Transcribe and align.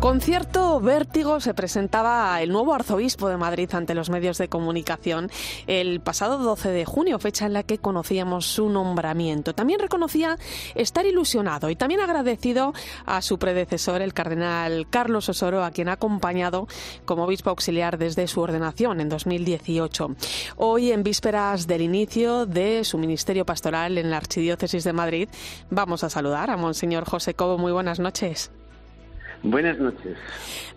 Con 0.00 0.20
cierto 0.20 0.80
vértigo 0.80 1.40
se 1.40 1.54
presentaba 1.54 2.40
el 2.40 2.52
nuevo 2.52 2.72
arzobispo 2.72 3.28
de 3.28 3.36
Madrid 3.36 3.68
ante 3.72 3.96
los 3.96 4.10
medios 4.10 4.38
de 4.38 4.48
comunicación 4.48 5.28
el 5.66 6.00
pasado 6.00 6.38
12 6.38 6.70
de 6.70 6.84
junio, 6.84 7.18
fecha 7.18 7.46
en 7.46 7.52
la 7.52 7.64
que 7.64 7.78
conocíamos 7.78 8.46
su 8.46 8.68
nombramiento. 8.68 9.56
También 9.56 9.80
reconocía 9.80 10.38
estar 10.76 11.04
ilusionado 11.04 11.68
y 11.68 11.74
también 11.74 12.00
agradecido 12.00 12.74
a 13.06 13.22
su 13.22 13.40
predecesor, 13.40 14.00
el 14.00 14.14
cardenal 14.14 14.86
Carlos 14.88 15.28
Osoro, 15.28 15.64
a 15.64 15.72
quien 15.72 15.88
ha 15.88 15.94
acompañado 15.94 16.68
como 17.04 17.24
obispo 17.24 17.50
auxiliar 17.50 17.98
desde 17.98 18.28
su 18.28 18.40
ordenación 18.40 19.00
en 19.00 19.08
2018. 19.08 20.14
Hoy, 20.58 20.92
en 20.92 21.02
vísperas 21.02 21.66
del 21.66 21.82
inicio 21.82 22.46
de 22.46 22.84
su 22.84 22.98
ministerio 22.98 23.44
pastoral 23.44 23.98
en 23.98 24.10
la 24.10 24.18
Archidiócesis 24.18 24.84
de 24.84 24.92
Madrid, 24.92 25.28
vamos 25.70 26.04
a 26.04 26.10
saludar 26.10 26.50
a 26.50 26.56
Monseñor 26.56 27.04
José 27.04 27.34
Cobo. 27.34 27.58
Muy 27.58 27.72
buenas 27.72 27.98
noches. 27.98 28.52
Buenas 29.42 29.78
noches. 29.78 30.16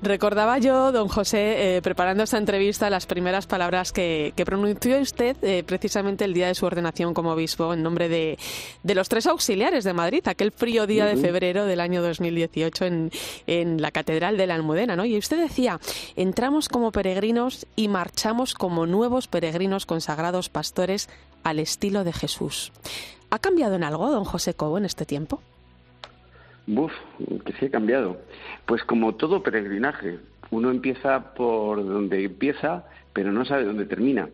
Recordaba 0.04 0.58
yo, 0.60 0.92
don 0.92 1.08
José, 1.08 1.78
eh, 1.78 1.82
preparando 1.82 2.24
esta 2.24 2.38
entrevista, 2.38 2.90
las 2.90 3.06
primeras 3.06 3.48
palabras 3.48 3.92
que, 3.92 4.34
pronunció 4.46 5.00
usted 5.00 5.36
eh, 5.44 5.64
precisamente 5.64 6.26
el 6.26 6.34
día 6.34 6.48
de 6.48 6.56
su 6.56 6.66
ordenación 6.66 7.14
como 7.14 7.32
obispo 7.32 7.74
en 7.74 7.84
nombre 7.84 8.10
de, 8.10 8.38
los 8.84 9.10
tres 9.10 9.28
auxiliares 9.28 9.84
de 9.84 9.94
Madrid, 9.94 10.22
aquel 10.28 10.52
frío 10.52 10.88
día 10.88 11.06
de 11.06 11.18
febrero 11.18 11.66
del 11.66 11.80
año 11.80 12.02
2018 12.02 12.86
en, 12.86 13.12
en 13.48 13.82
la 13.82 13.92
Catedral 13.92 14.38
de 14.38 14.48
la 14.48 14.56
Almudena. 14.56 14.96
¿no? 14.96 15.06
Y 15.06 15.18
usted 15.18 15.40
decía, 15.40 15.80
entramos 16.16 16.70
como 16.70 16.92
peregrinos 16.92 17.68
y 17.76 17.88
marchamos 17.88 18.54
como 18.54 18.86
nuevos 18.86 19.28
peregrinos 19.28 19.86
consagrados 19.86 20.50
pastores 20.50 21.10
al 21.44 21.60
estilo 21.60 22.04
de 22.04 22.14
Jesús. 22.14 22.72
¿Ha 23.30 23.40
cambiado 23.40 23.76
en 23.76 23.84
algo, 23.84 24.10
don 24.12 24.26
José 24.26 24.54
Cobo, 24.54 24.78
en 24.78 24.86
este 24.86 25.06
tiempo? 25.06 25.42
Buf, 26.74 26.94
que 27.46 27.52
sí 27.54 27.66
ha 27.66 27.70
cambiado. 27.70 28.22
Pues 28.66 28.82
como 28.86 29.16
todo 29.16 29.44
peregrinaje, 29.44 30.20
uno 30.52 30.72
empieza 30.72 31.34
por 31.34 31.86
donde 31.86 32.24
empieza, 32.24 32.86
pero 33.12 33.34
no 33.34 33.44
sabe 33.44 33.66
dónde 33.66 33.86
termina. 33.86 34.30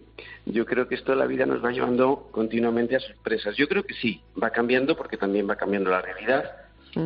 Yo 0.46 0.66
creo 0.68 0.88
que 0.88 0.94
esto 0.94 1.14
de 1.14 1.18
la 1.18 1.26
vida 1.26 1.48
nos 1.48 1.66
va 1.66 1.72
llevando 1.72 2.30
continuamente 2.32 2.96
a 2.96 3.00
sorpresas. 3.00 3.56
Yo 3.56 3.68
creo 3.68 3.84
que 3.84 3.96
sí, 3.96 4.22
va 4.42 4.52
cambiando 4.52 4.96
porque 4.96 5.18
también 5.18 5.50
va 5.50 5.56
cambiando 5.56 5.90
la 5.90 6.02
realidad 6.02 6.44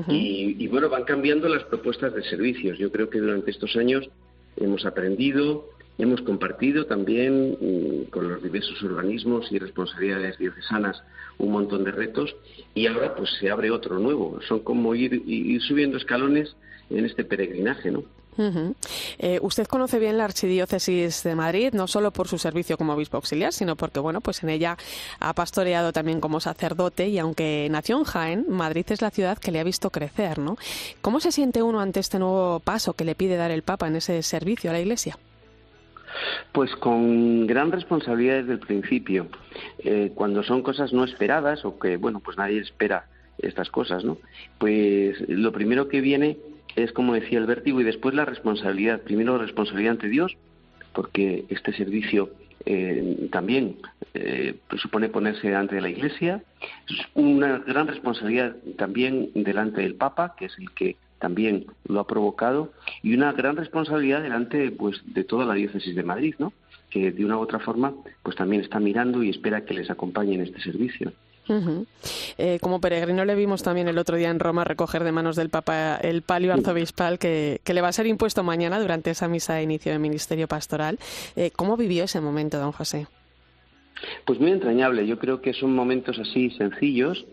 y, 0.07 0.57
y, 0.59 0.67
bueno, 0.67 0.89
van 0.89 1.05
cambiando 1.05 1.47
las 1.47 1.63
propuestas 1.63 2.13
de 2.13 2.23
servicios. 2.23 2.77
Yo 2.77 2.91
creo 2.91 3.09
que 3.09 3.19
durante 3.19 3.51
estos 3.51 3.75
años 3.77 4.09
hemos 4.57 4.85
aprendido, 4.85 5.69
hemos 6.01 6.21
compartido 6.21 6.85
también 6.85 7.57
mm, 7.59 8.09
con 8.09 8.27
los 8.27 8.41
diversos 8.41 8.81
organismos 8.83 9.51
y 9.51 9.59
responsabilidades 9.59 10.37
diocesanas 10.37 11.01
un 11.37 11.51
montón 11.51 11.83
de 11.83 11.91
retos 11.91 12.35
y 12.73 12.87
ahora 12.87 13.15
pues 13.15 13.29
se 13.39 13.49
abre 13.49 13.71
otro 13.71 13.99
nuevo. 13.99 14.39
Son 14.47 14.59
como 14.59 14.95
ir, 14.95 15.21
subiendo 15.61 15.97
escalones 15.97 16.55
en 16.89 17.05
este 17.05 17.23
peregrinaje, 17.23 17.91
¿no? 17.91 18.03
Eh, 19.19 19.39
usted 19.41 19.67
conoce 19.67 19.99
bien 19.99 20.17
la 20.17 20.23
Archidiócesis 20.23 21.21
de 21.21 21.35
Madrid, 21.35 21.73
no 21.73 21.85
solo 21.87 22.11
por 22.11 22.27
su 22.27 22.37
servicio 22.39 22.77
como 22.77 22.93
obispo 22.93 23.17
auxiliar, 23.17 23.53
sino 23.53 23.75
porque, 23.75 23.99
bueno, 23.99 24.21
pues 24.21 24.41
en 24.41 24.49
ella 24.49 24.77
ha 25.19 25.33
pastoreado 25.33 25.91
también 25.91 26.21
como 26.21 26.39
sacerdote 26.39 27.07
y 27.07 27.19
aunque 27.19 27.67
nació 27.69 27.97
en 27.99 28.03
Jaén, 28.05 28.45
Madrid 28.47 28.85
es 28.89 29.01
la 29.01 29.11
ciudad 29.11 29.37
que 29.37 29.51
le 29.51 29.59
ha 29.59 29.63
visto 29.63 29.91
crecer, 29.91 30.39
¿no? 30.39 30.57
¿Cómo 31.01 31.19
se 31.19 31.31
siente 31.31 31.61
uno 31.61 31.81
ante 31.81 31.99
este 31.99 32.17
nuevo 32.17 32.61
paso 32.61 32.93
que 32.93 33.05
le 33.05 33.15
pide 33.15 33.35
dar 33.35 33.51
el 33.51 33.63
Papa 33.63 33.87
en 33.87 33.97
ese 33.97 34.23
servicio 34.23 34.71
a 34.71 34.73
la 34.73 34.79
Iglesia? 34.79 35.17
Pues 36.51 36.75
con 36.75 37.47
gran 37.47 37.71
responsabilidad 37.71 38.37
desde 38.37 38.53
el 38.53 38.59
principio. 38.59 39.27
Eh, 39.79 40.11
cuando 40.15 40.43
son 40.43 40.61
cosas 40.61 40.93
no 40.93 41.03
esperadas 41.03 41.65
o 41.65 41.79
que, 41.79 41.97
bueno, 41.97 42.19
pues 42.19 42.37
nadie 42.37 42.59
espera 42.59 43.05
estas 43.37 43.69
cosas, 43.69 44.03
¿no? 44.03 44.17
Pues 44.57 45.17
lo 45.27 45.51
primero 45.51 45.87
que 45.87 46.01
viene 46.01 46.37
es, 46.75 46.91
como 46.91 47.13
decía 47.13 47.39
el 47.39 47.45
vértigo, 47.45 47.81
y 47.81 47.83
después 47.83 48.15
la 48.15 48.25
responsabilidad. 48.25 49.01
Primero 49.01 49.37
la 49.37 49.43
responsabilidad 49.43 49.93
ante 49.93 50.07
Dios, 50.07 50.37
porque 50.93 51.45
este 51.49 51.73
servicio 51.73 52.31
eh, 52.65 53.27
también 53.31 53.77
eh, 54.13 54.55
supone 54.77 55.09
ponerse 55.09 55.47
delante 55.47 55.75
de 55.75 55.81
la 55.81 55.89
Iglesia. 55.89 56.43
Es 56.89 57.05
una 57.13 57.59
gran 57.59 57.87
responsabilidad 57.87 58.55
también 58.77 59.31
delante 59.33 59.81
del 59.81 59.95
Papa, 59.95 60.35
que 60.37 60.45
es 60.45 60.57
el 60.59 60.71
que 60.71 60.97
también 61.21 61.67
lo 61.87 61.99
ha 62.01 62.07
provocado 62.07 62.73
y 63.01 63.13
una 63.13 63.31
gran 63.31 63.55
responsabilidad 63.55 64.21
delante 64.21 64.71
pues 64.71 65.01
de 65.05 65.23
toda 65.23 65.45
la 65.45 65.53
diócesis 65.53 65.95
de 65.95 66.03
Madrid, 66.03 66.35
¿no? 66.39 66.51
Que 66.89 67.11
de 67.11 67.23
una 67.23 67.37
u 67.37 67.41
otra 67.41 67.59
forma 67.59 67.93
pues 68.23 68.35
también 68.35 68.61
está 68.61 68.79
mirando 68.79 69.23
y 69.23 69.29
espera 69.29 69.63
que 69.63 69.73
les 69.73 69.89
acompañe 69.89 70.33
en 70.33 70.41
este 70.41 70.59
servicio. 70.59 71.13
Eh, 72.37 72.59
como 72.61 72.79
peregrino 72.79 73.25
le 73.25 73.35
vimos 73.35 73.61
también 73.61 73.89
el 73.89 73.97
otro 73.97 74.15
día 74.15 74.29
en 74.29 74.39
Roma 74.39 74.63
recoger 74.63 75.03
de 75.03 75.11
manos 75.11 75.35
del 75.35 75.49
Papa 75.49 75.97
el 75.97 76.21
palio 76.21 76.53
arzobispal 76.53 77.19
que, 77.19 77.59
le 77.65 77.81
va 77.81 77.89
a 77.89 77.91
ser 77.91 78.07
impuesto 78.07 78.41
mañana 78.43 78.79
durante 78.79 79.09
esa 79.09 79.27
misa 79.27 79.55
de 79.55 79.63
inicio 79.63 79.91
del 79.91 79.99
ministerio 79.99 80.47
pastoral. 80.47 80.97
Eh, 81.35 81.51
¿Cómo 81.53 81.75
vivió 81.75 82.05
ese 82.05 82.21
momento, 82.21 82.57
don 82.57 82.71
José? 82.71 83.07
Pues 84.25 84.39
muy 84.39 84.51
entrañable. 84.51 85.05
Yo 85.05 85.19
creo 85.19 85.41
que 85.41 85.53
son 85.53 85.75
momentos 85.75 86.17
así 86.19 86.51
sencillos, 86.51 87.25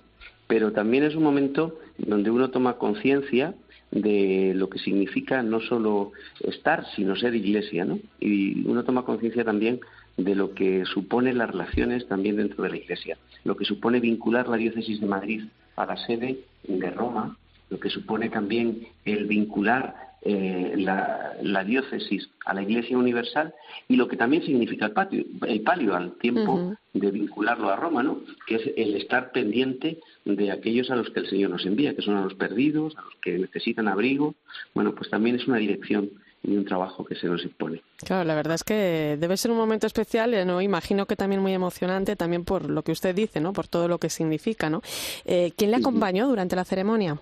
pero 0.48 0.72
también 0.72 1.04
es 1.04 1.15
un 1.15 1.22
momento 1.22 1.78
donde 1.98 2.31
uno 2.31 2.50
toma 2.50 2.77
conciencia 2.77 3.54
de 3.91 4.53
lo 4.54 4.69
que 4.69 4.78
significa 4.78 5.43
no 5.43 5.60
solo 5.60 6.12
estar, 6.41 6.84
sino 6.94 7.16
ser 7.16 7.34
iglesia, 7.34 7.84
¿no? 7.84 7.99
Y 8.21 8.66
uno 8.66 8.84
toma 8.84 9.04
conciencia 9.04 9.44
también 9.44 9.81
de 10.16 10.34
lo 10.34 10.53
que 10.53 10.84
supone 10.84 11.32
las 11.32 11.50
relaciones 11.50 12.06
también 12.06 12.37
dentro 12.37 12.65
de 12.65 12.71
la 12.71 12.77
iglesia, 12.77 13.16
lo 13.44 13.56
que 13.56 13.65
supone 13.65 14.00
vincular 14.00 14.48
la 14.48 14.56
diócesis 14.56 15.00
de 15.00 15.06
Madrid 15.06 15.44
a 15.77 15.87
la 15.87 15.97
sede 15.97 16.41
de 16.65 16.91
Roma, 16.91 17.37
lo 17.71 17.78
que 17.78 17.88
supone 17.88 18.28
también 18.28 18.88
el 19.04 19.27
vincular 19.27 20.07
eh, 20.22 20.74
la, 20.76 21.64
diócesis 21.64 22.28
a 22.44 22.54
la 22.54 22.62
Iglesia 22.62 22.96
Universal 22.96 23.54
y 23.88 23.96
lo 23.96 24.08
que 24.08 24.16
también 24.16 24.42
significa 24.42 24.86
el, 24.86 24.92
patio, 24.92 25.24
el 25.46 25.60
palio 25.62 25.94
al 25.94 26.12
tiempo 26.18 26.76
de 26.92 27.10
vincularlo 27.10 27.68
a 27.68 27.76
Roma, 27.76 28.02
¿no? 28.02 28.20
que 28.46 28.56
es 28.56 28.62
el 28.76 28.96
estar 28.96 29.32
pendiente 29.32 30.00
de 30.24 30.50
aquellos 30.50 30.90
a 30.90 30.96
los 30.96 31.10
que 31.10 31.20
el 31.20 31.28
Señor 31.28 31.50
nos 31.50 31.66
envía, 31.66 31.94
que 31.94 32.02
son 32.02 32.16
a 32.16 32.22
los 32.22 32.34
perdidos, 32.34 32.96
a 32.96 33.02
los 33.02 33.14
que 33.22 33.38
necesitan 33.38 33.88
abrigo. 33.88 34.34
Bueno, 34.74 34.94
pues 34.94 35.10
también 35.10 35.36
es 35.36 35.46
una 35.46 35.58
dirección 35.58 36.10
y 36.42 36.56
un 36.56 36.64
trabajo 36.64 37.04
que 37.04 37.14
se 37.14 37.26
nos 37.26 37.42
impone. 37.42 37.82
Claro, 37.98 38.24
la 38.24 38.34
verdad 38.34 38.54
es 38.54 38.64
que 38.64 39.16
debe 39.18 39.36
ser 39.36 39.50
un 39.50 39.56
momento 39.56 39.86
especial, 39.86 40.34
eh, 40.34 40.44
¿no? 40.44 40.60
Imagino 40.60 41.06
que 41.06 41.16
también 41.16 41.42
muy 41.42 41.52
emocionante, 41.52 42.16
también 42.16 42.44
por 42.44 42.70
lo 42.70 42.82
que 42.82 42.92
usted 42.92 43.14
dice, 43.14 43.40
¿no? 43.40 43.52
Por 43.52 43.68
todo 43.68 43.88
lo 43.88 43.98
que 43.98 44.08
significa, 44.08 44.70
¿no? 44.70 44.82
Eh, 45.24 45.52
¿Quién 45.56 45.70
le 45.70 45.78
acompañó 45.78 46.28
durante 46.28 46.56
la 46.56 46.64
ceremonia? 46.64 47.18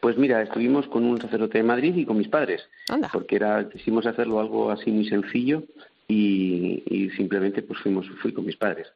Pues 0.00 0.16
mira, 0.16 0.42
estuvimos 0.42 0.86
con 0.86 1.04
un 1.04 1.20
sacerdote 1.20 1.58
de 1.58 1.64
Madrid 1.64 1.94
y 1.94 2.06
con 2.06 2.16
mis 2.16 2.28
padres, 2.28 2.68
porque 3.12 3.36
era 3.36 3.68
quisimos 3.68 4.06
hacerlo 4.06 4.40
algo 4.40 4.70
así 4.70 4.90
muy 4.90 5.06
sencillo 5.06 5.64
y, 6.08 6.82
y 6.86 7.10
simplemente 7.10 7.62
pues 7.62 7.78
fuimos 7.80 8.08
fui 8.22 8.32
con 8.32 8.46
mis 8.46 8.56
padres 8.56 8.90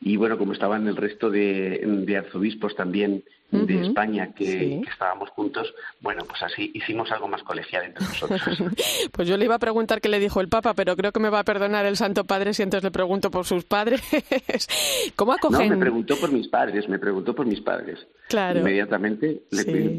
y 0.00 0.16
bueno, 0.16 0.38
como 0.38 0.52
estaban 0.52 0.86
el 0.86 0.96
resto 0.96 1.30
de, 1.30 2.16
arzobispos 2.18 2.74
también 2.74 3.24
de 3.50 3.86
España 3.86 4.32
que, 4.34 4.80
estábamos 4.80 5.30
juntos, 5.30 5.72
bueno, 6.00 6.24
pues 6.26 6.42
así 6.42 6.70
hicimos 6.74 7.10
algo 7.12 7.28
más 7.28 7.42
colegial 7.42 7.84
entre 7.84 8.04
nosotros. 8.04 8.40
pues 9.12 9.28
yo 9.28 9.36
le 9.36 9.44
iba 9.44 9.54
a 9.54 9.60
preguntar 9.60 10.00
qué 10.00 10.08
le 10.08 10.18
dijo 10.18 10.40
el 10.40 10.48
Papa, 10.48 10.74
pero 10.74 10.96
creo 10.96 11.12
que 11.12 11.20
me 11.20 11.30
va 11.30 11.40
a 11.40 11.44
perdonar 11.44 11.86
el 11.86 11.96
Santo 11.96 12.24
Padre 12.24 12.54
si 12.54 12.62
entonces 12.62 12.84
le 12.84 12.90
pregunto 12.90 13.30
por 13.30 13.46
sus 13.46 13.64
padres. 13.64 14.02
¿Cómo 15.16 15.32
acogen? 15.32 15.68
No, 15.68 15.76
me 15.76 15.80
preguntó 15.80 16.16
por 16.16 16.32
mis 16.32 16.48
padres, 16.48 16.88
me 16.88 16.98
preguntó 16.98 17.34
por 17.34 17.46
mis 17.46 17.60
padres. 17.60 18.06
Claro. 18.28 18.58
Inmediatamente, 18.58 19.42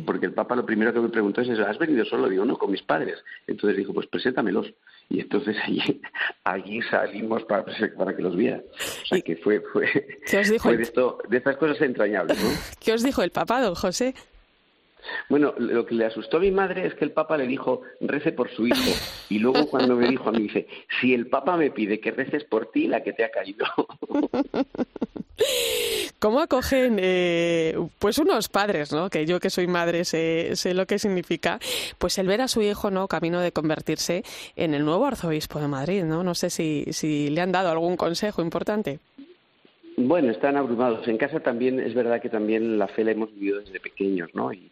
porque 0.05 0.25
el 0.25 0.33
Papa 0.33 0.55
lo 0.55 0.65
primero 0.65 0.93
que 0.93 0.99
me 0.99 1.09
preguntó 1.09 1.41
es, 1.41 1.49
¿has 1.59 1.77
venido 1.77 2.03
solo? 2.05 2.27
Digo, 2.27 2.43
no, 2.43 2.57
con 2.57 2.71
mis 2.71 2.81
padres. 2.81 3.17
Entonces 3.47 3.77
dijo, 3.77 3.93
pues 3.93 4.07
preséntamelos 4.07 4.73
y 5.09 5.21
entonces 5.21 5.55
allí, 5.63 6.01
allí 6.43 6.81
salimos 6.83 7.43
para, 7.45 7.65
para 7.97 8.15
que 8.15 8.21
los 8.21 8.35
viera. 8.35 8.61
O 9.07 9.15
sea, 9.15 9.21
que 9.21 9.37
fue, 9.37 9.61
fue, 9.71 9.85
de, 9.85 10.81
esto, 10.81 11.19
de 11.29 11.37
estas 11.37 11.55
cosas 11.55 11.79
entrañables. 11.79 12.43
¿no? 12.43 12.49
¿Qué 12.83 12.91
os 12.91 13.03
dijo 13.03 13.23
el 13.23 13.31
Papa, 13.31 13.61
don 13.61 13.73
José? 13.73 14.13
Bueno, 15.29 15.53
lo 15.57 15.85
que 15.85 15.95
le 15.95 16.05
asustó 16.05 16.35
a 16.37 16.39
mi 16.41 16.51
madre 16.51 16.85
es 16.85 16.93
que 16.95 17.05
el 17.05 17.13
Papa 17.13 17.37
le 17.37 17.47
dijo, 17.47 17.83
rece 18.01 18.33
por 18.33 18.49
su 18.49 18.67
hijo. 18.67 18.91
Y 19.29 19.39
luego 19.39 19.69
cuando 19.69 19.95
me 19.95 20.09
dijo 20.09 20.27
a 20.27 20.33
mí, 20.33 20.43
dice, 20.43 20.67
si 20.99 21.13
el 21.13 21.27
Papa 21.27 21.55
me 21.55 21.71
pide 21.71 22.01
que 22.01 22.11
reces 22.11 22.43
por 22.43 22.69
ti, 22.71 22.87
la 22.87 23.01
que 23.01 23.13
te 23.13 23.23
ha 23.23 23.31
caído. 23.31 23.65
¿Cómo 26.19 26.39
acogen 26.39 26.97
eh, 26.99 27.77
pues 27.99 28.17
unos 28.17 28.49
padres, 28.49 28.91
¿no? 28.91 29.09
que 29.09 29.27
yo 29.27 29.39
que 29.39 29.51
soy 29.51 29.67
madre 29.67 30.03
sé, 30.03 30.55
sé, 30.55 30.73
lo 30.73 30.87
que 30.87 30.97
significa, 30.97 31.59
pues 31.99 32.17
el 32.17 32.27
ver 32.27 32.41
a 32.41 32.47
su 32.47 32.61
hijo 32.63 32.89
no 32.89 33.07
camino 33.07 33.39
de 33.39 33.51
convertirse 33.51 34.23
en 34.55 34.73
el 34.73 34.83
nuevo 34.83 35.05
arzobispo 35.05 35.59
de 35.59 35.67
Madrid? 35.67 36.03
No, 36.03 36.23
no 36.23 36.33
sé 36.33 36.49
si, 36.49 36.85
si 36.91 37.29
le 37.29 37.41
han 37.41 37.51
dado 37.51 37.69
algún 37.69 37.97
consejo 37.97 38.41
importante. 38.41 38.99
Bueno, 39.99 40.31
están 40.31 40.57
abrumados. 40.57 41.07
En 41.07 41.17
casa 41.17 41.39
también 41.39 41.79
es 41.79 41.95
verdad 41.95 42.21
que 42.21 42.29
también 42.29 42.77
la 42.77 42.87
fe 42.87 43.03
la 43.03 43.11
hemos 43.11 43.33
vivido 43.33 43.59
desde 43.59 43.79
pequeños, 43.79 44.29
¿no? 44.35 44.53
Y, 44.53 44.71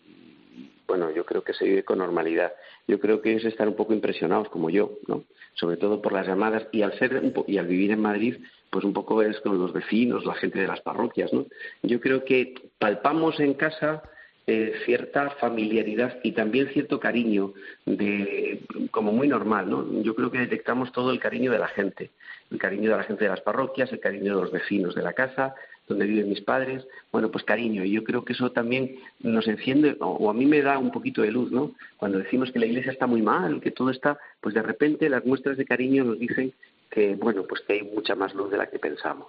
bueno, 0.88 1.10
yo 1.12 1.26
creo 1.26 1.44
que 1.44 1.54
se 1.54 1.66
vive 1.66 1.84
con 1.84 1.98
normalidad. 1.98 2.54
Yo 2.88 3.00
creo 3.00 3.22
que 3.22 3.32
ellos 3.32 3.46
están 3.46 3.70
un 3.70 3.76
poco 3.76 3.94
impresionados 3.94 4.50
como 4.50 4.70
yo, 4.70 4.92
¿no? 5.08 5.24
Sobre 5.56 5.78
todo 5.78 6.00
por 6.00 6.14
las 6.14 6.28
llamadas 6.28 6.68
y 6.72 6.84
al 6.84 6.98
ser 7.00 7.34
y 7.48 7.58
al 7.58 7.66
vivir 7.66 7.92
en 7.92 8.02
Madrid, 8.02 8.36
pues 8.76 8.84
un 8.84 8.92
poco 8.92 9.22
es 9.22 9.40
con 9.40 9.58
los 9.58 9.72
vecinos, 9.72 10.26
la 10.26 10.34
gente 10.34 10.60
de 10.60 10.68
las 10.68 10.82
parroquias, 10.82 11.32
¿no? 11.32 11.46
Yo 11.82 12.02
creo 12.02 12.26
que 12.26 12.56
palpamos 12.78 13.40
en 13.40 13.54
casa 13.54 14.04
eh, 14.48 14.74
cierta 14.84 15.30
familiaridad 15.40 16.20
y 16.24 16.34
también 16.34 16.68
cierto 16.74 17.00
cariño, 17.00 17.54
de, 17.86 18.60
como 18.92 19.14
muy 19.14 19.30
normal, 19.30 19.70
¿no? 19.70 20.02
Yo 20.02 20.14
creo 20.14 20.30
que 20.30 20.40
detectamos 20.40 20.92
todo 20.92 21.12
el 21.12 21.22
cariño 21.22 21.54
de 21.54 21.60
la 21.60 21.70
gente, 21.70 22.12
el 22.52 22.58
cariño 22.58 22.92
de 22.92 22.98
la 22.98 23.04
gente 23.04 23.24
de 23.24 23.30
las 23.30 23.40
parroquias, 23.40 23.94
el 23.94 24.02
cariño 24.02 24.36
de 24.36 24.42
los 24.42 24.52
vecinos 24.52 24.94
de 24.94 25.04
la 25.04 25.14
casa, 25.14 25.56
donde 25.88 26.06
viven 26.06 26.28
mis 26.28 26.42
padres, 26.42 26.86
bueno, 27.14 27.32
pues 27.32 27.46
cariño. 27.46 27.86
Y 27.86 27.92
yo 27.92 28.04
creo 28.04 28.26
que 28.26 28.34
eso 28.34 28.52
también 28.52 28.98
nos 29.22 29.48
enciende, 29.48 29.96
o, 30.02 30.30
a 30.30 30.34
mí 30.34 30.46
me 30.46 30.62
da 30.62 30.80
un 30.80 30.92
poquito 30.92 31.22
de 31.22 31.32
luz, 31.32 31.50
¿no? 31.50 31.72
Cuando 31.96 32.18
decimos 32.18 32.52
que 32.52 32.60
la 32.60 32.66
iglesia 32.66 32.92
está 32.92 33.08
muy 33.08 33.22
mal, 33.22 33.62
que 33.62 33.72
todo 33.72 33.90
está, 33.90 34.18
pues 34.42 34.54
de 34.54 34.64
repente 34.64 35.08
las 35.08 35.26
muestras 35.26 35.56
de 35.56 35.64
cariño 35.64 36.04
nos 36.04 36.20
dicen 36.20 36.52
que, 36.96 37.16
bueno, 37.16 37.44
pues 37.44 37.62
que 37.62 37.74
hay 37.74 37.84
mucha 37.84 38.16
más 38.16 38.34
luz 38.34 38.50
de 38.50 38.58
la 38.58 38.68
que 38.68 38.80
pensamos. 38.80 39.28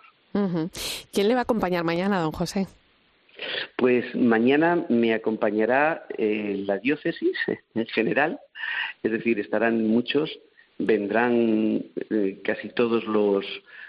¿Quién 1.13 1.29
le 1.29 1.35
va 1.35 1.41
a 1.41 1.43
acompañar 1.43 1.83
mañana, 1.83 2.21
don 2.21 2.31
José? 2.31 2.67
Pues 3.77 4.15
mañana 4.15 4.87
me 4.89 5.13
acompañará 5.15 6.07
eh, 6.17 6.63
la 6.67 6.79
diócesis 6.79 7.37
en 7.75 7.87
general, 7.87 8.39
es 9.03 9.13
decir, 9.13 9.41
estarán 9.41 9.87
muchos, 9.87 10.39
vendrán 10.79 11.85
eh, 12.11 12.41
casi 12.45 12.69
todos 12.69 13.05
los, 13.05 13.45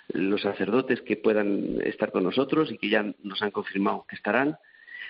los 0.10 0.42
sacerdotes 0.42 1.02
que 1.02 1.18
puedan 1.18 1.82
estar 1.84 2.12
con 2.12 2.24
nosotros 2.24 2.72
y 2.72 2.78
que 2.78 2.90
ya 2.90 3.14
nos 3.24 3.42
han 3.42 3.52
confirmado 3.52 4.06
que 4.10 4.16
estarán. 4.16 4.58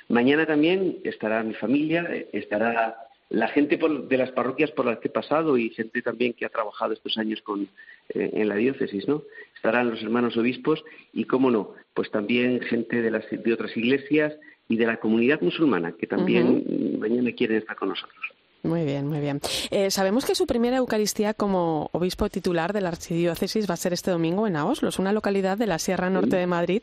Mañana 0.10 0.46
también 0.46 0.98
estará 1.04 1.44
mi 1.44 1.54
familia, 1.54 2.08
estará 2.34 2.98
la 3.30 3.48
gente 3.50 3.78
de 3.78 4.18
las 4.18 4.32
parroquias 4.32 4.72
por 4.72 4.86
las 4.86 5.00
que 5.00 5.10
he 5.10 5.12
pasado 5.12 5.58
y 5.58 5.70
gente 5.72 6.02
también 6.02 6.34
que 6.34 6.46
ha 6.46 6.50
trabajado 6.50 6.94
estos 6.94 7.18
años 7.18 7.42
con, 7.42 7.68
en 8.10 8.48
la 8.48 8.56
diócesis, 8.56 9.08
¿no? 9.08 9.24
Estarán 9.56 9.90
los 9.90 10.02
hermanos 10.02 10.38
obispos 10.38 10.84
y, 11.14 11.26
cómo 11.26 11.52
no, 11.52 11.74
pues 11.94 12.10
también 12.12 12.62
gente 12.62 13.02
de, 13.02 13.12
las, 13.12 13.26
de 13.30 13.54
otras 13.54 13.76
iglesias 13.76 14.36
y 14.70 14.78
de 14.78 14.86
la 14.86 14.98
comunidad 14.98 15.42
musulmana 15.42 15.94
que 15.94 16.08
también 16.08 17.00
mañana 17.00 17.32
quieren 17.32 17.58
estar 17.58 17.76
con 17.76 17.90
nosotros. 17.90 18.37
Muy 18.64 18.86
bien, 18.86 19.08
muy 19.08 19.20
bien. 19.20 19.40
Eh, 19.72 19.92
sabemos 19.92 20.26
que 20.26 20.36
su 20.36 20.46
primera 20.46 20.78
Eucaristía 20.78 21.34
como 21.34 21.90
obispo 21.94 22.30
titular 22.30 22.74
de 22.74 22.82
la 22.82 22.90
archidiócesis 22.90 23.70
va 23.70 23.76
a 23.76 23.78
ser 23.78 23.94
este 23.94 24.12
domingo 24.12 24.48
en 24.48 24.56
Aoslos, 24.56 25.00
una 25.00 25.14
localidad 25.14 25.58
de 25.58 25.68
la 25.68 25.80
Sierra 25.80 26.10
Norte 26.10 26.36
de 26.36 26.48
Madrid, 26.48 26.82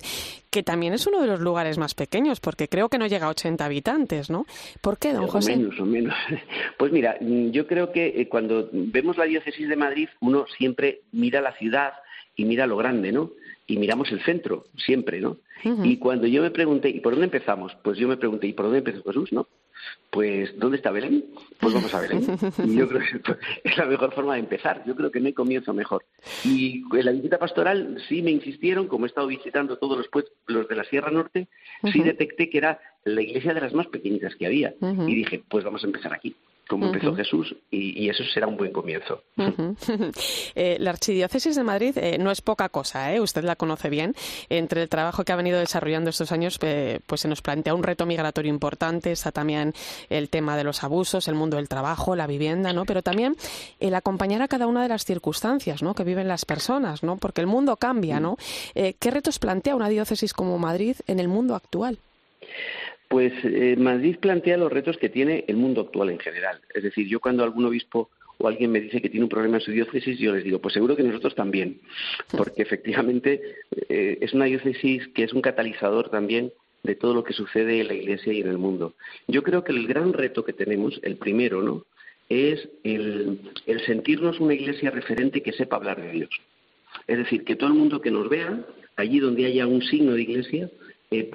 que 0.51 0.63
también 0.63 0.95
es 0.95 1.07
uno 1.07 1.21
de 1.21 1.27
los 1.27 1.41
lugares 1.41 1.77
más 1.77 1.95
pequeños, 1.95 2.41
porque 2.41 2.69
creo 2.69 2.89
que 2.89 2.99
no 2.99 3.07
llega 3.07 3.27
a 3.27 3.31
80 3.31 3.65
habitantes, 3.65 4.31
¿no? 4.31 4.47
¿Por 4.81 4.99
qué, 4.99 5.13
don 5.13 5.27
José? 5.27 5.55
O 5.55 5.57
menos, 5.57 5.81
o 5.81 5.85
menos. 5.85 6.15
Pues 6.79 6.93
mira, 6.93 7.17
yo 7.21 7.67
creo 7.67 7.93
que 7.93 8.07
eh, 8.07 8.29
cuando 8.29 8.69
vemos 8.73 9.17
la 9.17 9.25
diócesis 9.25 9.69
de 9.69 9.77
Madrid, 9.77 10.09
uno 10.21 10.47
siempre 10.59 11.03
mira 11.13 11.41
la 11.41 11.53
ciudad 11.53 11.93
y 12.37 12.45
mira 12.45 12.67
lo 12.67 12.77
grande, 12.77 13.13
¿no? 13.13 13.31
y 13.67 13.79
miramos 13.79 14.13
el 14.13 14.23
centro, 14.23 14.65
siempre, 14.77 15.21
¿no? 15.21 15.39
Y 15.83 15.97
cuando 15.97 16.27
yo 16.27 16.43
me 16.43 16.51
pregunté, 16.51 16.91
¿y 16.91 17.01
por 17.01 17.15
dónde 17.15 17.25
empezamos? 17.25 17.75
Pues 17.83 17.97
yo 17.97 18.07
me 18.07 18.19
pregunté, 18.19 18.47
¿y 18.47 18.53
por 18.53 18.67
dónde 18.67 18.81
empezó 18.81 19.03
Jesús, 19.03 19.33
no? 19.33 19.49
Pues, 20.11 20.57
¿dónde 20.59 20.77
está 20.77 20.93
Belén? 20.93 21.25
Pues 21.59 21.75
vamos 21.75 21.93
a 21.93 22.01
Belén. 22.01 22.25
Y 22.65 22.77
yo 22.77 22.89
creo 22.89 23.01
que 23.01 23.37
es 23.69 23.77
la 23.77 23.87
mejor 23.87 24.13
forma 24.13 24.35
de 24.35 24.41
empezar. 24.41 24.85
Yo 24.87 24.95
creo 24.95 25.11
que 25.11 25.19
no 25.19 25.27
hay 25.27 25.33
comienzo 25.33 25.75
mejor. 25.75 26.05
Y 26.45 26.85
en 26.93 27.05
la 27.05 27.11
visita 27.11 27.39
pastoral 27.39 28.01
sí 28.09 28.23
me 28.23 28.31
insistieron, 28.31 28.87
como 28.87 29.07
he 29.07 29.09
estado 29.09 29.27
visitando 29.27 29.77
todos 29.77 29.99
los 29.99 30.09
pueblos 30.09 30.69
de 30.69 30.77
la 30.77 30.85
Sierra 30.85 31.11
Norte, 31.11 31.49
sí 31.93 32.03
detecté 32.03 32.49
que 32.49 32.59
era 32.59 32.81
la 33.05 33.23
iglesia 33.23 33.55
de 33.55 33.61
las 33.61 33.75
más 33.75 33.89
pequeñitas 33.89 34.37
que 34.37 34.47
había. 34.47 34.75
Y 34.81 35.15
dije, 35.15 35.43
pues 35.49 35.65
vamos 35.65 35.83
a 35.83 35.87
empezar 35.87 36.13
aquí 36.15 36.37
como 36.69 36.87
empezó 36.87 37.15
Jesús 37.15 37.55
y, 37.71 38.09
eso 38.09 38.23
será 38.33 38.47
un 38.47 38.57
buen 38.57 38.73
comienzo. 38.73 39.23
Eh, 40.57 40.77
la 40.79 40.91
Archidiócesis 40.91 41.57
de 41.57 41.63
Madrid 41.63 41.97
eh, 41.99 42.17
no 42.19 42.31
es 42.31 42.41
poca 42.41 42.69
cosa, 42.69 43.13
¿eh? 43.13 43.21
usted 43.21 43.43
la 43.43 43.57
conoce 43.57 43.91
bien. 43.91 44.15
Entre 44.49 44.83
el 44.83 44.89
trabajo 44.89 45.25
que 45.25 45.33
ha 45.33 45.37
venido 45.37 45.59
desarrollando 45.59 46.11
estos 46.11 46.31
años, 46.33 46.59
pues 46.59 47.21
se 47.21 47.29
nos 47.29 47.43
plantea 47.43 47.75
un 47.75 47.83
reto 47.83 48.07
migratorio 48.07 48.51
importante, 48.51 49.13
está 49.13 49.33
también 49.33 49.75
el 50.11 50.29
tema 50.29 50.57
de 50.57 50.65
los 50.65 50.85
abusos, 50.85 51.29
el 51.29 51.35
mundo 51.35 51.57
del 51.57 51.69
trabajo, 51.69 52.15
la 52.15 52.27
vivienda, 52.27 52.73
¿no? 52.73 52.85
pero 52.85 53.03
también 53.03 53.37
el 53.81 53.95
acompañar 53.95 54.43
a 54.43 54.49
cada 54.49 54.67
una 54.67 54.83
de 54.83 54.89
las 54.89 55.05
circunstancias 55.05 55.83
¿no? 55.83 55.95
que 55.95 56.05
viven 56.05 56.29
las 56.29 56.45
personas, 56.45 57.03
¿no? 57.03 57.17
porque 57.17 57.41
el 57.41 57.47
mundo 57.47 57.77
cambia. 57.77 58.21
¿no? 58.21 58.37
¿Qué 58.75 59.11
retos 59.11 59.39
plantea 59.39 59.75
una 59.75 59.89
diócesis 59.89 60.33
como 60.33 60.59
Madrid 60.59 60.97
en 61.07 61.21
el 61.21 61.29
mundo 61.29 61.55
actual? 61.55 61.99
Pues 63.15 63.33
eh, 63.45 63.77
Madrid 63.79 64.17
plantea 64.19 64.57
los 64.57 64.73
retos 64.73 64.99
que 64.99 65.09
tiene 65.09 65.45
el 65.47 65.57
mundo 65.57 65.83
actual 65.83 66.11
en 66.11 66.19
general. 66.19 66.59
Es 66.75 66.83
decir, 66.83 67.07
yo 67.07 67.21
cuando 67.21 67.45
algún 67.45 67.65
obispo 67.65 68.11
o 68.39 68.49
alguien 68.49 68.73
me 68.73 68.81
dice 68.81 69.01
que 69.01 69.09
tiene 69.09 69.23
un 69.23 69.31
problema 69.31 69.59
en 69.59 69.63
su 69.63 69.71
diócesis, 69.71 70.19
yo 70.19 70.35
les 70.35 70.43
digo, 70.43 70.59
pues 70.59 70.75
seguro 70.75 70.97
que 70.97 71.05
nosotros 71.05 71.37
también, 71.37 71.79
porque 72.37 72.63
efectivamente 72.63 73.41
eh, 73.89 74.19
es 74.21 74.35
una 74.35 74.47
diócesis 74.47 75.07
que 75.15 75.23
es 75.23 75.33
un 75.33 75.43
catalizador 75.43 76.09
también 76.09 76.53
de 76.83 76.97
todo 76.97 77.15
lo 77.15 77.23
que 77.23 77.35
sucede 77.35 77.83
en 77.83 77.87
la 77.87 77.95
Iglesia 77.95 78.33
y 78.33 78.41
en 78.41 78.49
el 78.49 78.59
mundo. 78.59 78.95
Yo 79.29 79.45
creo 79.45 79.63
que 79.63 79.71
el 79.71 79.87
gran 79.87 80.13
reto 80.13 80.45
que 80.45 80.53
tenemos, 80.53 80.99
el 81.05 81.15
primero, 81.15 81.63
¿no? 81.63 81.85
es 82.29 82.69
el, 82.83 83.39
el 83.67 83.81
sentirnos 83.87 84.41
una 84.41 84.55
Iglesia 84.55 84.91
referente 84.91 85.41
que 85.41 85.53
sepa 85.53 85.77
hablar 85.77 86.03
de 86.03 86.11
Dios. 86.11 86.31
Es 87.07 87.19
decir, 87.19 87.45
que 87.45 87.55
todo 87.55 87.69
el 87.69 87.79
mundo 87.79 88.01
que 88.01 88.11
nos 88.11 88.29
vea, 88.29 88.67
allí 88.97 89.21
donde 89.21 89.47
haya 89.47 89.69
un 89.69 89.83
signo 89.83 90.15
de 90.15 90.23
Iglesia, 90.23 90.69
eh, 91.21 91.31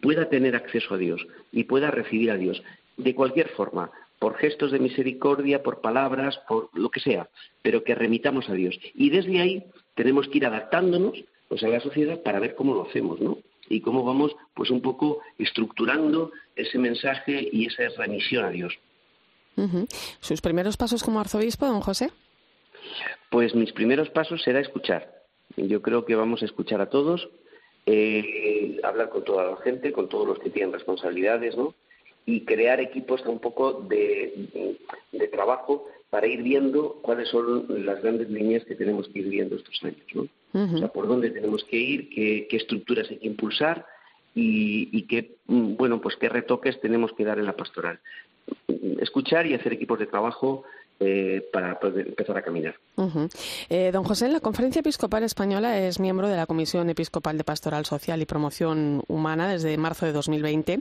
pueda 0.00 0.28
tener 0.28 0.56
acceso 0.56 0.94
a 0.94 0.98
Dios 0.98 1.26
y 1.50 1.64
pueda 1.64 1.90
recibir 1.90 2.30
a 2.30 2.36
Dios 2.36 2.62
de 2.96 3.14
cualquier 3.14 3.48
forma, 3.50 3.90
por 4.18 4.36
gestos 4.36 4.70
de 4.70 4.78
misericordia, 4.78 5.62
por 5.62 5.80
palabras, 5.80 6.38
por 6.46 6.70
lo 6.74 6.90
que 6.90 7.00
sea, 7.00 7.28
pero 7.62 7.82
que 7.82 7.94
remitamos 7.94 8.48
a 8.48 8.52
Dios. 8.52 8.78
Y 8.94 9.10
desde 9.10 9.40
ahí 9.40 9.64
tenemos 9.94 10.28
que 10.28 10.38
ir 10.38 10.46
adaptándonos 10.46 11.24
pues, 11.48 11.62
a 11.64 11.68
la 11.68 11.80
sociedad 11.80 12.22
para 12.22 12.38
ver 12.38 12.54
cómo 12.54 12.74
lo 12.74 12.86
hacemos, 12.88 13.20
¿no? 13.20 13.38
Y 13.68 13.80
cómo 13.80 14.04
vamos, 14.04 14.36
pues 14.54 14.70
un 14.70 14.80
poco 14.80 15.20
estructurando 15.38 16.30
ese 16.54 16.78
mensaje 16.78 17.48
y 17.50 17.66
esa 17.66 17.88
remisión 17.96 18.44
a 18.44 18.50
Dios. 18.50 18.78
¿Sus 20.20 20.40
primeros 20.40 20.76
pasos 20.76 21.02
como 21.02 21.20
arzobispo, 21.20 21.66
don 21.66 21.80
José? 21.80 22.10
Pues 23.30 23.54
mis 23.54 23.72
primeros 23.72 24.08
pasos 24.10 24.42
será 24.42 24.60
escuchar. 24.60 25.22
Yo 25.56 25.82
creo 25.82 26.04
que 26.04 26.14
vamos 26.14 26.42
a 26.42 26.44
escuchar 26.44 26.80
a 26.80 26.90
todos, 26.90 27.28
eh, 27.86 28.80
hablar 28.84 29.08
con 29.08 29.24
toda 29.24 29.50
la 29.50 29.56
gente, 29.56 29.92
con 29.92 30.08
todos 30.08 30.26
los 30.26 30.38
que 30.38 30.50
tienen 30.50 30.72
responsabilidades, 30.72 31.56
¿no? 31.56 31.74
Y 32.24 32.42
crear 32.42 32.80
equipos 32.80 33.24
un 33.26 33.40
poco 33.40 33.84
de, 33.88 34.76
trabajo 35.32 35.88
para 36.10 36.26
ir 36.26 36.42
viendo 36.42 37.00
cuáles 37.02 37.28
son 37.28 37.66
las 37.84 38.02
grandes 38.02 38.28
líneas 38.30 38.64
que 38.64 38.76
tenemos 38.76 39.08
que 39.08 39.20
ir 39.20 39.28
viendo 39.28 39.56
estos 39.56 39.82
años, 39.82 40.04
¿no? 40.14 40.28
O 40.54 40.78
sea, 40.78 40.88
por 40.88 41.08
dónde 41.08 41.30
tenemos 41.30 41.64
que 41.64 41.76
ir, 41.76 42.10
qué, 42.10 42.56
estructuras 42.56 43.10
hay 43.10 43.16
que 43.16 43.26
impulsar 43.26 43.86
y, 44.34 44.90
y 44.92 45.06
qué, 45.06 45.36
mm, 45.46 45.76
bueno, 45.76 46.00
pues 46.00 46.16
qué 46.16 46.28
retoques 46.28 46.78
tenemos 46.80 47.12
que 47.14 47.24
dar 47.24 47.38
en 47.38 47.46
la 47.46 47.56
pastoral. 47.56 47.98
Escuchar 49.00 49.46
y 49.46 49.54
hacer 49.54 49.72
equipos 49.72 49.98
de 49.98 50.06
trabajo 50.06 50.64
eh, 51.04 51.48
para 51.52 51.80
poder 51.80 52.06
empezar 52.06 52.36
a 52.36 52.42
caminar. 52.42 52.76
Eh, 53.68 53.90
don 53.92 54.04
José, 54.04 54.28
la 54.28 54.38
Conferencia 54.38 54.80
Episcopal 54.80 55.24
Española 55.24 55.78
es 55.80 55.98
miembro 55.98 56.28
de 56.28 56.36
la 56.36 56.46
Comisión 56.46 56.88
Episcopal 56.90 57.36
de 57.36 57.42
Pastoral 57.42 57.84
Social 57.86 58.22
y 58.22 58.26
Promoción 58.26 59.02
Humana 59.08 59.48
desde 59.48 59.76
marzo 59.78 60.06
de 60.06 60.12
2020 60.12 60.80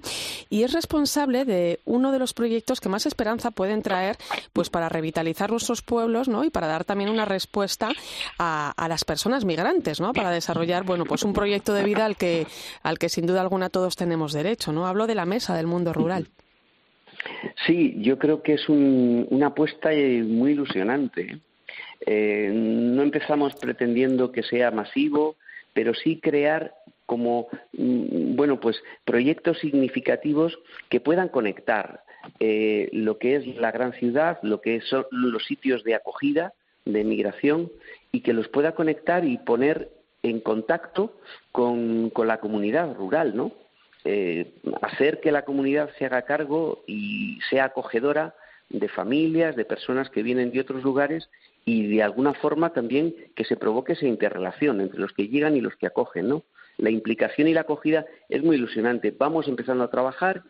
y 0.50 0.62
es 0.62 0.74
responsable 0.74 1.44
de 1.46 1.80
uno 1.86 2.12
de 2.12 2.20
los 2.20 2.34
proyectos 2.34 2.80
que 2.80 2.90
más 2.90 3.08
esperanza 3.08 3.50
pueden 3.50 3.82
traer 3.82 4.18
pues 4.54 4.70
para 4.70 4.90
revitalizar 4.90 5.50
nuestros 5.50 5.82
pueblos 5.82 6.28
¿no? 6.28 6.44
y 6.44 6.52
para 6.52 6.68
dar 6.68 6.84
también 6.84 7.10
una 7.10 7.26
respuesta 7.26 7.90
a, 8.38 8.88
las 8.88 9.04
personas 9.04 9.44
migrantes, 9.44 10.00
¿no? 10.02 10.14
para 10.14 10.30
desarrollar 10.30 10.84
bueno, 10.84 11.06
pues 11.06 11.24
un 11.24 11.34
proyecto 11.34 11.74
de 11.74 11.84
vida 11.84 12.06
al 12.06 12.16
que, 12.16 12.46
al 12.84 13.00
que 13.00 13.10
sin 13.10 13.26
duda 13.26 13.42
alguna 13.42 13.70
todos 13.70 13.96
tenemos 13.96 14.34
derecho. 14.34 14.72
¿no? 14.72 14.86
Hablo 14.86 15.08
de 15.08 15.16
la 15.16 15.26
Mesa 15.26 15.56
del 15.56 15.66
Mundo 15.66 15.94
Rural. 15.94 16.28
Sí, 17.66 17.96
yo 18.00 18.18
creo 18.18 18.42
que 18.42 18.54
es 18.54 18.68
una 18.70 19.48
apuesta 19.48 19.94
eh, 19.94 20.24
muy 20.24 20.52
ilusionante. 20.52 21.40
Eh, 22.06 22.50
no 22.52 23.04
empezamos 23.04 23.54
pretendiendo 23.56 24.32
que 24.32 24.44
sea 24.44 24.72
masivo, 24.72 25.36
pero 25.74 25.94
sí 25.94 26.20
crear 26.20 26.74
como 27.06 27.48
mm, 27.74 28.36
bueno 28.36 28.60
pues 28.60 28.82
proyectos 29.06 29.60
significativos 29.60 30.58
que 30.90 31.00
puedan 31.00 31.30
conectar 31.30 32.04
eh, 32.40 32.90
lo 32.92 33.18
que 33.18 33.36
es 33.36 33.48
la 33.58 33.72
gran 33.72 33.94
ciudad, 33.94 34.40
lo 34.42 34.62
que 34.62 34.82
son 34.82 35.06
los 35.12 35.46
sitios 35.46 35.84
de 35.84 35.96
acogida, 35.96 36.54
de 36.86 37.04
migración, 37.04 37.72
y 38.12 38.22
que 38.22 38.34
los 38.34 38.48
pueda 38.48 38.74
conectar 38.74 39.26
y 39.26 39.38
poner 39.38 39.90
en 40.24 40.40
contacto 40.40 41.14
con, 41.52 42.10
con 42.12 42.28
la 42.28 42.40
comunidad 42.40 42.96
rural, 42.96 43.36
¿no? 43.36 43.52
Eh, 44.04 44.54
hacer 44.82 45.20
que 45.20 45.32
la 45.32 45.46
comunidad 45.46 45.90
se 45.98 46.06
haga 46.06 46.24
cargo 46.24 46.84
y 46.88 47.40
sea 47.50 47.66
acogedora 47.66 48.36
de 48.70 48.88
familias, 48.88 49.56
de 49.56 49.66
personas 49.66 50.10
que 50.10 50.24
vienen 50.24 50.52
de 50.52 50.62
otros 50.62 50.84
lugares 50.84 51.30
y 51.66 51.88
de 51.88 52.02
alguna 52.02 52.34
forma 52.34 52.74
también 52.74 53.14
que 53.36 53.46
se 53.46 53.58
provoque 53.58 53.94
esa 53.94 54.08
interrelación 54.08 54.82
entre 54.82 55.00
los 55.00 55.14
que 55.14 55.28
llegan 55.28 55.56
y 55.56 55.62
los 55.62 55.76
que 55.76 55.88
acogen, 55.88 56.30
¿no? 56.30 56.44
La 56.78 56.90
implicación 56.90 57.48
y 57.48 57.54
la 57.54 57.62
acogida 57.62 58.06
es 58.30 58.44
muy 58.44 58.56
ilusionante. 58.56 59.14
Vamos 59.16 59.48
empezando 59.48 59.84
a 59.84 59.92
trabajar, 59.92 60.44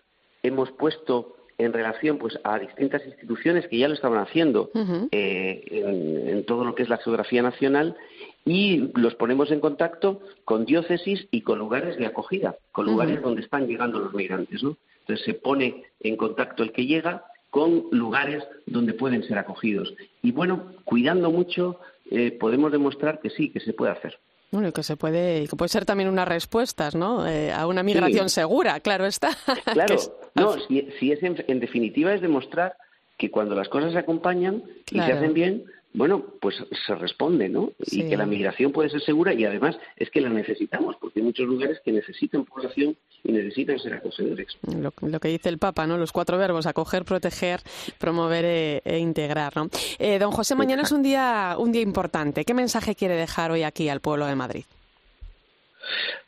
hemos 0.44 0.72
puesto 0.72 1.36
en 1.58 1.74
relación 1.74 2.18
pues 2.18 2.40
a 2.44 2.58
distintas 2.60 3.06
instituciones 3.06 3.68
que 3.68 3.78
ya 3.78 3.88
lo 3.88 3.94
estaban 3.94 4.20
haciendo 4.20 4.72
eh, 5.12 5.64
en, 5.70 6.46
todo 6.46 6.66
lo 6.66 6.74
que 6.74 6.84
es 6.84 6.90
la 6.90 6.98
geografía 6.98 7.42
nacional 7.42 7.96
y 8.46 8.92
los 8.96 9.16
ponemos 9.16 9.52
en 9.52 9.60
contacto 9.60 10.22
con 10.46 10.66
diócesis 10.66 11.28
y 11.32 11.42
con 11.42 11.60
lugares 11.60 11.98
de 11.98 12.08
acogida, 12.08 12.56
con 12.72 12.86
lugares 12.86 13.22
donde 13.22 13.42
están 13.42 13.68
llegando 13.68 14.00
los 14.00 14.14
migrantes, 14.14 14.64
¿no? 14.64 14.78
Entonces 15.02 15.26
se 15.26 15.34
pone 15.34 15.84
en 16.00 16.16
contacto 16.16 16.64
el 16.64 16.72
que 16.72 16.86
llega 16.86 17.26
con 17.50 17.86
lugares 17.92 18.44
donde 18.66 18.94
pueden 18.94 19.24
ser 19.24 19.38
acogidos. 19.38 19.94
Y 20.24 20.32
bueno, 20.32 20.74
cuidando 20.86 21.30
mucho, 21.32 21.80
eh, 22.10 22.32
podemos 22.32 22.72
demostrar 22.72 23.20
que 23.20 23.30
sí, 23.30 23.50
que 23.50 23.60
se 23.60 23.74
puede 23.74 23.92
hacer. 23.92 24.18
Bueno, 24.52 24.74
que 24.74 24.84
se 24.84 24.98
puede, 24.98 25.48
que 25.48 25.56
puede 25.56 25.70
ser 25.70 25.86
también 25.86 26.10
unas 26.10 26.28
respuestas, 26.28 26.94
¿no? 26.94 27.26
Eh, 27.28 27.54
a 27.54 27.68
una 27.68 27.84
migración 27.84 28.30
segura, 28.30 28.80
claro 28.82 29.06
está. 29.06 29.32
Claro, 29.72 29.96
no, 30.36 30.56
si, 30.68 31.12
es 31.12 31.24
en, 31.24 31.60
definitiva 31.60 32.14
es 32.14 32.22
demostrar 32.22 32.76
que 33.18 33.32
cuando 33.32 33.56
las 33.56 33.70
cosas 33.70 33.94
se 33.94 34.00
acompañan 34.00 34.64
y 34.90 35.00
se 35.00 35.12
hacen 35.14 35.34
bien, 35.34 35.64
bueno, 35.94 36.24
pues 36.40 36.56
se 36.86 36.96
responde, 36.96 37.50
¿no? 37.50 37.72
Y 37.80 38.08
que 38.08 38.16
la 38.16 38.26
migración 38.26 38.72
puede 38.72 38.90
ser 38.90 39.02
segura 39.02 39.34
y 39.34 39.44
además 39.44 39.78
es 39.98 40.10
que 40.10 40.22
la 40.22 40.30
necesitamos, 40.30 40.96
porque 40.96 41.20
hay 41.20 41.26
muchos 41.26 41.46
lugares 41.46 41.82
que 41.84 41.92
necesitan 41.92 42.46
población 42.46 42.96
y 43.24 43.32
necesitan 43.34 43.78
ser 43.78 43.96
acogedores. 43.96 44.58
Lo, 44.62 44.94
lo 45.02 45.20
que 45.20 45.28
dice 45.28 45.50
el 45.50 45.58
Papa, 45.58 45.86
¿no? 45.88 45.98
Los 45.98 46.14
cuatro 46.14 46.38
verbos, 46.38 46.66
acoger, 46.66 47.04
proteger, 47.04 47.60
promover 47.98 48.46
e, 48.46 48.82
e 48.86 49.00
integrar, 49.00 49.56
¿no? 49.58 49.70
Eh, 50.00 50.18
don 50.18 50.32
José, 50.32 50.56
mañana 50.56 50.84
es 50.84 50.94
un 50.94 51.04
día, 51.04 51.56
un 51.58 51.74
día 51.74 51.82
importante. 51.82 52.46
¿Qué 52.46 52.54
mensaje 52.54 52.96
quiere 52.96 53.16
dejar 53.16 53.52
hoy 53.52 53.64
aquí 53.64 53.90
al 53.90 54.00
pueblo 54.00 54.28
de 54.28 54.36
Madrid? 54.36 54.64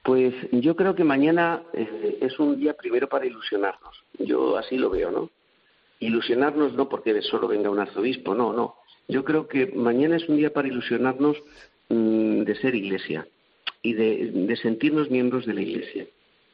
Pues 0.03 0.33
yo 0.51 0.75
creo 0.75 0.93
que 0.93 1.05
mañana 1.05 1.63
eh, 1.73 2.17
es 2.19 2.37
un 2.37 2.59
día 2.59 2.73
primero 2.73 3.07
para 3.07 3.25
ilusionarnos. 3.25 4.03
Yo 4.19 4.57
así 4.57 4.75
lo 4.75 4.89
veo, 4.89 5.09
¿no? 5.09 5.29
Ilusionarnos 5.99 6.73
no 6.73 6.89
porque 6.89 7.13
de 7.13 7.21
solo 7.21 7.47
venga 7.47 7.69
un 7.69 7.79
arzobispo, 7.79 8.35
no, 8.35 8.51
no 8.51 8.82
yo 9.07 9.23
creo 9.23 9.47
que 9.47 9.67
mañana 9.67 10.15
es 10.15 10.27
un 10.29 10.37
día 10.37 10.53
para 10.53 10.67
ilusionarnos 10.67 11.37
mm, 11.89 12.43
de 12.43 12.55
ser 12.55 12.75
iglesia 12.75 13.27
y 13.81 13.93
de, 13.93 14.55
sentirnos 14.61 15.11
miembros 15.11 15.45
de 15.45 15.53
la 15.53 15.61
iglesia. 15.61 16.07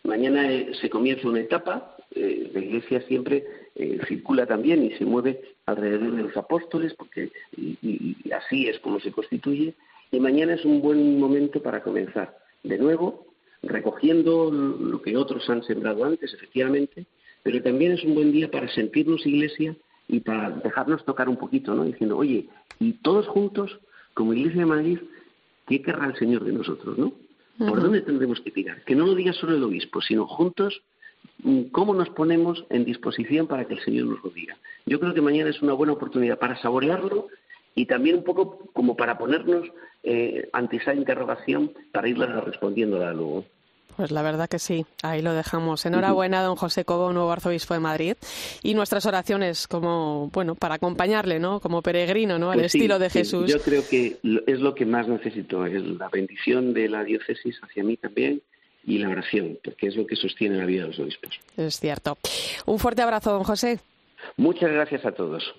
Mañana 0.03 0.51
eh, 0.51 0.71
se 0.81 0.89
comienza 0.89 1.27
una 1.27 1.41
etapa, 1.41 1.95
eh, 2.15 2.49
la 2.53 2.59
iglesia 2.59 3.01
siempre 3.01 3.45
eh, 3.75 3.99
circula 4.07 4.47
también 4.47 4.83
y 4.83 4.91
se 4.97 5.05
mueve 5.05 5.41
alrededor 5.65 6.15
de 6.15 6.23
los 6.23 6.37
apóstoles, 6.37 6.93
porque 6.95 7.31
y, 7.55 8.15
así 8.31 8.67
es 8.67 8.79
como 8.79 8.99
se 8.99 9.11
constituye, 9.11 9.75
y 10.11 10.19
mañana 10.19 10.55
es 10.55 10.65
un 10.65 10.81
buen 10.81 11.19
momento 11.19 11.61
para 11.61 11.83
comenzar. 11.83 12.35
De 12.63 12.79
nuevo, 12.79 13.27
recogiendo 13.61 14.49
lo 14.51 15.01
que 15.01 15.15
otros 15.15 15.47
han 15.49 15.63
sembrado 15.63 16.03
antes, 16.05 16.33
efectivamente, 16.33 17.05
pero 17.43 17.61
también 17.61 17.91
es 17.91 18.03
un 18.03 18.15
buen 18.15 18.31
día 18.31 18.49
para 18.49 18.67
sentirnos 18.69 19.25
iglesia 19.25 19.75
y 20.09 20.19
para 20.19 20.49
dejarnos 20.49 21.05
tocar 21.05 21.29
un 21.29 21.37
poquito, 21.37 21.73
¿no? 21.73 21.85
Diciendo, 21.85 22.17
oye, 22.17 22.49
y 22.79 22.93
todos 22.93 23.27
juntos, 23.27 23.79
como 24.15 24.33
Iglesia 24.33 24.61
de 24.61 24.65
Madrid, 24.65 24.99
¿qué 25.67 25.81
querrá 25.81 26.07
el 26.07 26.15
Señor 26.17 26.43
de 26.43 26.51
nosotros, 26.51 26.97
no? 26.97 27.13
¿Por 27.59 27.81
dónde 27.81 28.01
tendremos 28.01 28.39
que 28.39 28.51
tirar? 28.51 28.83
Que 28.85 28.95
no 28.95 29.05
lo 29.05 29.15
diga 29.15 29.33
solo 29.33 29.55
el 29.55 29.63
obispo, 29.63 30.01
sino 30.01 30.25
juntos, 30.25 30.81
mm, 31.43 31.63
¿cómo 31.71 31.93
nos 31.93 32.09
ponemos 32.09 32.65
en 32.69 32.85
disposición 32.85 33.47
para 33.47 33.65
que 33.65 33.75
el 33.75 33.81
Señor 33.81 34.07
nos 34.07 34.23
lo 34.23 34.29
diga? 34.29 34.57
Yo 34.85 34.99
creo 34.99 35.13
que 35.13 35.21
mañana 35.21 35.49
es 35.49 35.61
una 35.61 35.73
buena 35.73 35.93
oportunidad 35.93 36.39
para 36.39 36.57
saborearlo 36.61 37.27
y 37.75 37.85
también 37.85 38.17
un 38.17 38.23
poco 38.23 38.69
como 38.73 38.95
para 38.95 39.17
ponernos 39.17 39.69
eh, 40.03 40.49
ante 40.53 40.77
esa 40.77 40.93
interrogación 40.93 41.71
para 41.91 42.07
irla 42.07 42.27
respondiéndola 42.41 43.13
luego. 43.13 43.45
Pues 43.95 44.11
la 44.11 44.21
verdad 44.21 44.47
que 44.47 44.59
sí, 44.59 44.85
ahí 45.03 45.21
lo 45.21 45.33
dejamos. 45.33 45.85
Enhorabuena, 45.85 46.41
don 46.41 46.55
José 46.55 46.85
Cobo, 46.85 47.11
nuevo 47.11 47.31
arzobispo 47.31 47.73
de 47.73 47.79
Madrid. 47.81 48.15
Y 48.63 48.73
nuestras 48.73 49.05
oraciones 49.05 49.67
como, 49.67 50.29
bueno, 50.33 50.55
para 50.55 50.75
acompañarle, 50.75 51.39
¿no? 51.39 51.59
Como 51.59 51.81
peregrino, 51.81 52.39
¿no? 52.39 52.51
Al 52.51 52.59
pues 52.59 52.73
estilo 52.73 52.97
de 52.97 53.09
Jesús. 53.09 53.51
Yo 53.51 53.59
creo 53.61 53.83
que 53.87 54.17
es 54.47 54.59
lo 54.59 54.73
que 54.73 54.85
más 54.85 55.07
necesito, 55.07 55.65
es 55.65 55.83
la 55.83 56.09
bendición 56.09 56.73
de 56.73 56.87
la 56.87 57.03
diócesis 57.03 57.59
hacia 57.61 57.83
mí 57.83 57.97
también 57.97 58.41
y 58.85 58.97
la 58.99 59.09
oración, 59.09 59.59
porque 59.63 59.87
es 59.87 59.95
lo 59.95 60.07
que 60.07 60.15
sostiene 60.15 60.57
la 60.57 60.65
vida 60.65 60.83
de 60.83 60.87
los 60.89 60.99
obispos. 60.99 61.39
Es 61.57 61.79
cierto. 61.79 62.17
Un 62.65 62.79
fuerte 62.79 63.01
abrazo, 63.01 63.31
don 63.31 63.43
José. 63.43 63.79
Muchas 64.37 64.71
gracias 64.71 65.05
a 65.05 65.11
todos. 65.11 65.53